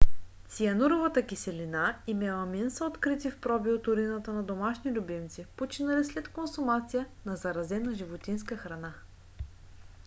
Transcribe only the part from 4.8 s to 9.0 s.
любимци починали след консумация на заразена животинска храна